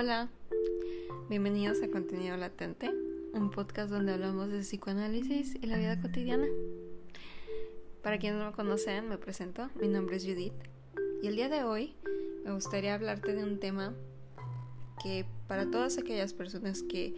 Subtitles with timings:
[0.00, 0.30] Hola,
[1.28, 2.90] bienvenidos a Contenido Latente,
[3.34, 6.46] un podcast donde hablamos de psicoanálisis y la vida cotidiana.
[8.02, 10.54] Para quienes no me conocen, me presento, mi nombre es Judith.
[11.22, 11.92] Y el día de hoy
[12.46, 13.92] me gustaría hablarte de un tema
[15.02, 17.14] que para todas aquellas personas que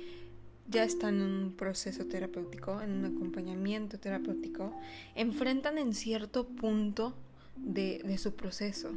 [0.67, 4.75] ya están en un proceso terapéutico, en un acompañamiento terapéutico,
[5.15, 7.15] enfrentan en cierto punto
[7.55, 8.91] de, de su proceso.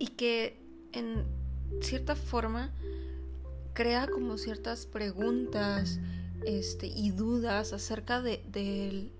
[0.00, 0.56] Y que
[0.90, 1.43] en
[1.80, 2.72] cierta forma
[3.74, 5.98] crea como ciertas preguntas
[6.46, 9.10] este, y dudas acerca de, del,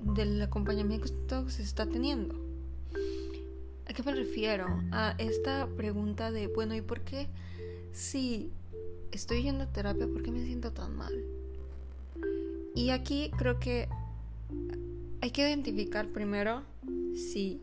[0.00, 2.40] del acompañamiento que se está teniendo.
[3.88, 4.66] ¿A qué me refiero?
[4.92, 7.28] A esta pregunta de, bueno, ¿y por qué
[7.92, 8.50] si
[9.10, 11.12] estoy yendo a terapia, por qué me siento tan mal?
[12.74, 13.88] Y aquí creo que
[15.20, 16.62] hay que identificar primero
[17.14, 17.60] si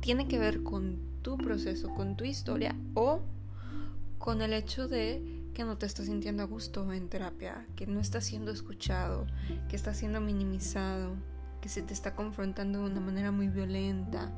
[0.00, 3.20] tiene que ver con tu proceso, con tu historia o
[4.18, 8.00] con el hecho de que no te estás sintiendo a gusto en terapia, que no
[8.00, 9.26] estás siendo escuchado,
[9.68, 11.14] que estás siendo minimizado,
[11.60, 14.32] que se te está confrontando de una manera muy violenta,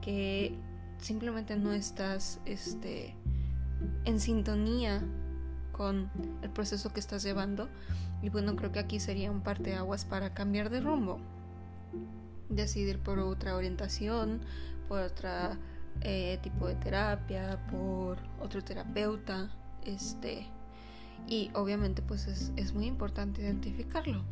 [0.00, 0.58] que
[0.98, 3.16] simplemente no estás este,
[4.04, 5.02] en sintonía
[5.72, 6.10] con
[6.42, 7.68] el proceso que estás llevando.
[8.22, 9.42] Y bueno, creo que aquí sería un
[9.76, 11.20] aguas para cambiar de rumbo,
[12.48, 14.40] decidir por otra orientación,
[14.88, 15.58] por otra
[16.02, 19.50] eh, tipo de terapia, por otro terapeuta,
[19.84, 20.46] este,
[21.26, 24.22] y obviamente pues es, es muy importante identificarlo.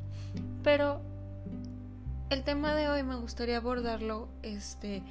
[0.63, 1.01] Pero
[2.31, 5.03] el tema de hoy me gustaría abordarlo, este,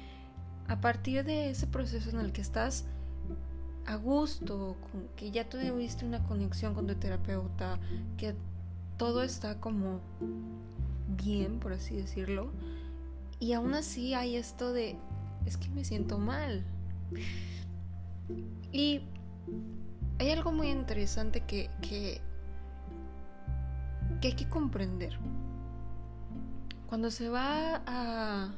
[0.68, 2.84] a partir de ese proceso en el que estás
[3.86, 7.78] a gusto, con, que ya tuviste una conexión con tu terapeuta,
[8.16, 8.34] que
[8.98, 10.00] todo está como
[11.24, 12.50] bien, por así decirlo,
[13.40, 14.96] y aún así hay esto de
[15.48, 16.64] es que me siento mal.
[18.70, 19.00] Y
[20.18, 22.20] hay algo muy interesante que, que,
[24.22, 25.18] hay que comprender.
[26.86, 28.52] Cuando se va a,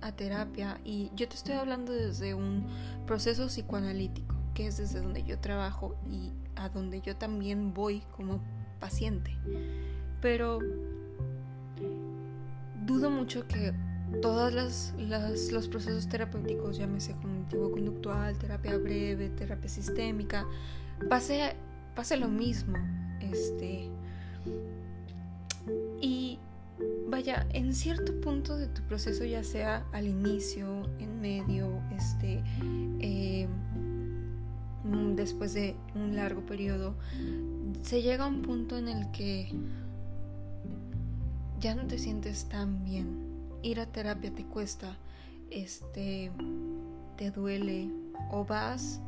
[0.00, 2.66] a terapia, y yo te estoy hablando desde un
[3.06, 8.40] proceso psicoanalítico, que es desde donde yo trabajo y a donde yo también voy como
[8.80, 9.36] paciente.
[10.20, 10.58] Pero
[12.84, 13.72] dudo mucho que
[14.20, 14.92] todos
[15.52, 20.46] los procesos terapéuticos, llámese cognitivo-conductual, terapia breve, terapia sistémica,
[21.08, 21.54] pase,
[21.94, 22.76] pase lo mismo.
[23.20, 23.88] Este,
[26.00, 26.38] y
[27.08, 32.42] vaya, en cierto punto de tu proceso, ya sea al inicio, en medio, este,
[33.00, 33.48] eh,
[35.14, 36.94] después de un largo periodo,
[37.82, 39.52] se llega a un punto en el que
[41.60, 43.21] ya no te sientes tan bien
[43.62, 44.96] ir a terapia te cuesta,
[45.50, 46.30] este,
[47.16, 47.88] te duele
[48.30, 49.00] o vas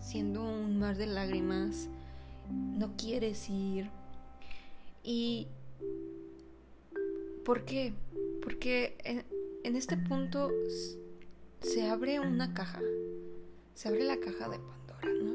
[0.00, 1.88] siendo un mar de lágrimas,
[2.50, 3.88] no quieres ir.
[5.02, 5.48] ¿Y
[7.44, 7.92] por qué?
[8.42, 10.50] Porque en, este punto
[11.60, 12.80] se abre una caja,
[13.74, 15.34] se abre la caja de Pandora, ¿no?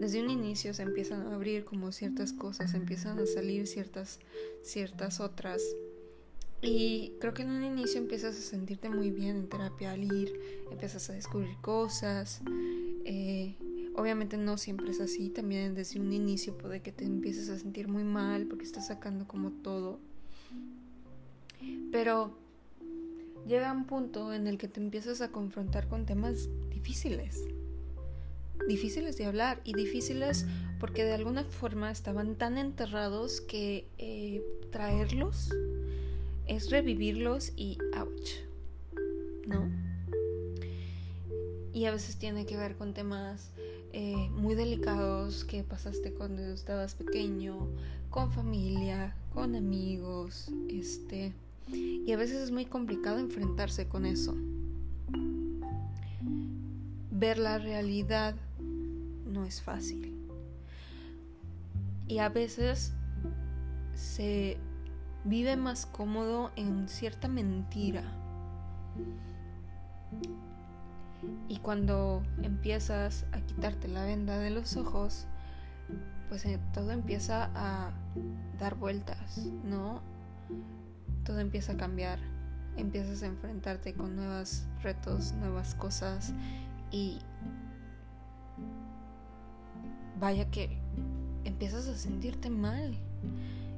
[0.00, 4.18] Desde un inicio se empiezan a abrir como ciertas cosas, empiezan a salir ciertas,
[4.62, 5.62] ciertas otras
[6.62, 10.32] y creo que en un inicio empiezas a sentirte muy bien en terapia al ir,
[10.70, 12.40] empiezas a descubrir cosas.
[13.04, 13.56] Eh,
[13.96, 17.88] obviamente no siempre es así, también desde un inicio puede que te empieces a sentir
[17.88, 19.98] muy mal porque estás sacando como todo.
[21.90, 22.38] Pero
[23.44, 27.42] llega un punto en el que te empiezas a confrontar con temas difíciles.
[28.68, 30.46] Difíciles de hablar y difíciles
[30.78, 35.50] porque de alguna forma estaban tan enterrados que eh, traerlos
[36.46, 38.30] es revivirlos y ouch,
[39.46, 39.70] ¿no?
[41.72, 43.50] Y a veces tiene que ver con temas
[43.92, 47.68] eh, muy delicados que pasaste cuando estabas pequeño,
[48.10, 51.32] con familia, con amigos, este,
[51.70, 54.34] y a veces es muy complicado enfrentarse con eso.
[57.10, 58.34] Ver la realidad
[59.26, 60.14] no es fácil.
[62.08, 62.92] Y a veces
[63.94, 64.58] se
[65.24, 68.02] vive más cómodo en cierta mentira.
[71.48, 75.26] Y cuando empiezas a quitarte la venda de los ojos,
[76.28, 77.92] pues eh, todo empieza a
[78.58, 80.00] dar vueltas, ¿no?
[81.24, 82.18] Todo empieza a cambiar.
[82.76, 86.32] Empiezas a enfrentarte con nuevos retos, nuevas cosas
[86.90, 87.18] y
[90.18, 90.78] vaya que
[91.44, 92.96] empiezas a sentirte mal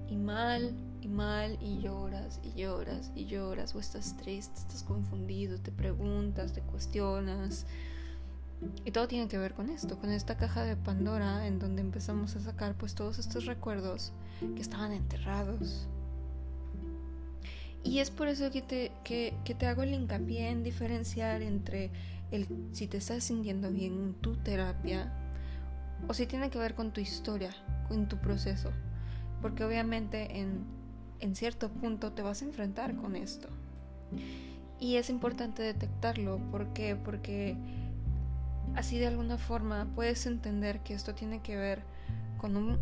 [0.08, 5.58] y mal y mal y lloras y lloras y lloras o estás triste, estás confundido,
[5.58, 7.66] te preguntas, te cuestionas
[8.84, 12.36] Y todo tiene que ver con esto, con esta caja de Pandora en donde empezamos
[12.36, 14.12] a sacar pues todos estos recuerdos
[14.54, 15.86] que estaban enterrados.
[17.82, 21.90] Y es por eso que te, que, que te hago el hincapié en diferenciar entre
[22.30, 25.12] el si te estás sintiendo bien en tu terapia
[26.08, 27.50] o si tiene que ver con tu historia,
[27.88, 28.70] con tu proceso.
[29.42, 30.64] Porque obviamente en,
[31.24, 33.48] en cierto punto te vas a enfrentar con esto.
[34.78, 36.38] Y es importante detectarlo.
[36.50, 36.96] ¿Por qué?
[36.96, 37.56] Porque
[38.74, 41.82] así de alguna forma puedes entender que esto tiene que ver
[42.36, 42.78] con un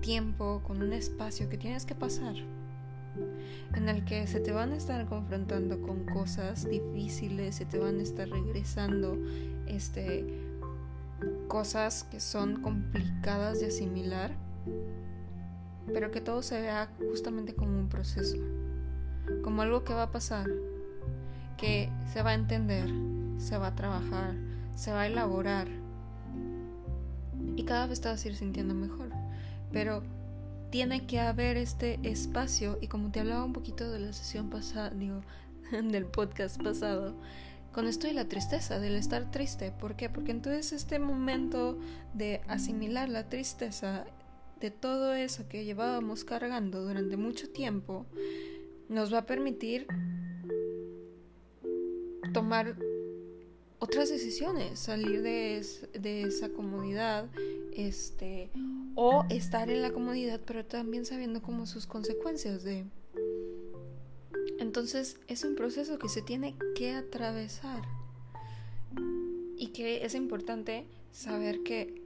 [0.00, 2.34] tiempo, con un espacio que tienes que pasar.
[3.74, 7.98] En el que se te van a estar confrontando con cosas difíciles, se te van
[7.98, 9.18] a estar regresando
[9.66, 10.24] este,
[11.48, 14.32] cosas que son complicadas de asimilar,
[15.92, 18.36] pero que todo se vea justamente como un proceso,
[19.42, 20.46] como algo que va a pasar,
[21.56, 22.88] que se va a entender,
[23.38, 24.34] se va a trabajar,
[24.74, 25.68] se va a elaborar
[27.56, 29.10] y cada vez te vas a ir sintiendo mejor.
[29.72, 30.02] Pero
[30.70, 34.90] tiene que haber este espacio y como te hablaba un poquito de la sesión pasada,
[34.90, 35.22] digo,
[35.72, 37.14] del podcast pasado,
[37.72, 39.72] con esto de la tristeza, del estar triste.
[39.72, 40.08] ¿Por qué?
[40.08, 41.78] Porque entonces este momento
[42.14, 44.04] de asimilar la tristeza
[44.60, 48.06] de todo eso que llevábamos cargando durante mucho tiempo
[48.88, 49.86] nos va a permitir
[52.32, 52.76] tomar
[53.78, 55.64] otras decisiones, salir de,
[55.98, 57.28] de, esa comodidad,
[57.72, 58.50] este,
[58.94, 62.84] o estar en la comodidad, pero también sabiendo como sus consecuencias de...
[64.58, 67.82] Entonces es un proceso que se tiene que atravesar
[69.56, 72.02] y que es importante saber que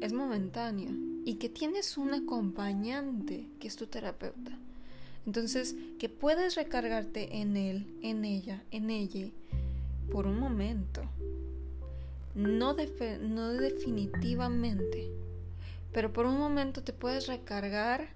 [0.00, 4.58] es momentáneo y que tienes un acompañante que es tu terapeuta.
[5.26, 9.28] Entonces, que puedes recargarte en él, en ella, en ella
[10.10, 11.02] por un momento.
[12.34, 15.10] No, no definitivamente,
[15.92, 18.08] pero por un momento te puedes recargar,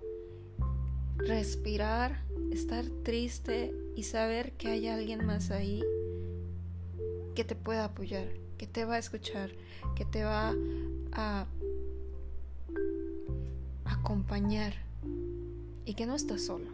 [1.18, 5.84] respirar, estar triste y saber que hay alguien más ahí
[7.34, 9.50] que te pueda apoyar, que te va a escuchar,
[9.94, 10.54] que te va
[11.12, 11.46] a
[14.06, 14.72] acompañar
[15.84, 16.70] y que no estás solo.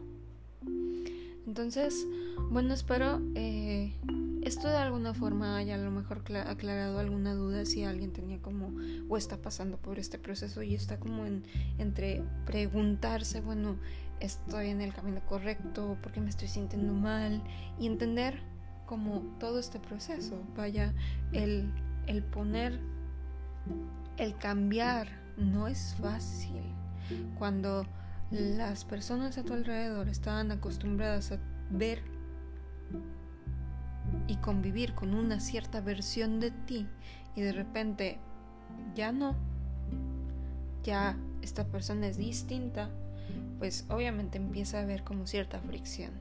[1.47, 2.07] Entonces,
[2.51, 3.95] bueno, espero eh,
[4.43, 8.71] esto de alguna forma haya a lo mejor aclarado alguna duda si alguien tenía como
[9.09, 11.45] o está pasando por este proceso y está como en,
[11.79, 13.77] entre preguntarse, bueno,
[14.21, 17.43] estoy en el camino correcto, porque me estoy sintiendo mal
[17.81, 18.43] y entender
[18.85, 20.93] como todo este proceso, vaya,
[21.33, 21.73] el,
[22.07, 22.79] el poner,
[24.19, 25.09] el cambiar
[25.39, 26.82] no es fácil.
[27.39, 27.87] Cuando
[28.31, 31.39] las personas a tu alrededor estaban acostumbradas a
[31.71, 32.03] ver
[34.27, 36.87] y convivir con una cierta versión de ti
[37.35, 38.19] y de repente
[38.95, 39.37] ya no,
[40.83, 42.91] ya esta persona es distinta,
[43.59, 46.13] pues obviamente empieza a haber como cierta fricción.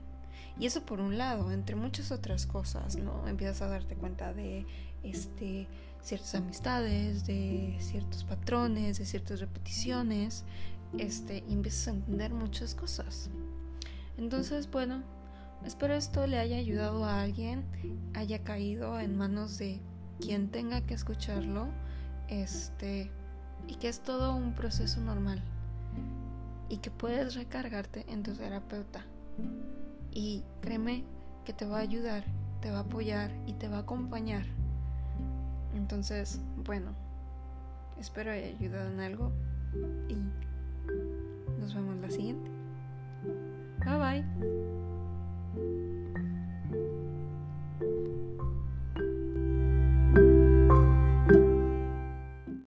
[0.59, 3.27] Y eso por un lado, entre muchas otras cosas, ¿no?
[3.27, 4.65] Empiezas a darte cuenta de
[5.03, 5.67] este
[6.01, 10.43] ciertas amistades, de ciertos patrones, de ciertas repeticiones,
[10.97, 13.29] este, y empiezas a entender muchas cosas.
[14.17, 15.03] Entonces, bueno,
[15.65, 17.63] Espero esto le haya ayudado a alguien,
[18.15, 19.79] haya caído en manos de
[20.19, 21.67] quien tenga que escucharlo,
[22.29, 23.11] este,
[23.67, 25.41] y que es todo un proceso normal
[26.67, 29.05] y que puedes recargarte en tu terapeuta.
[30.11, 31.03] Y créeme
[31.45, 32.23] que te va a ayudar,
[32.61, 34.45] te va a apoyar y te va a acompañar.
[35.75, 36.95] Entonces, bueno,
[37.99, 39.31] espero haya ayudado en algo
[40.09, 40.15] y
[41.59, 42.49] nos vemos la siguiente.
[43.85, 45.90] Bye bye.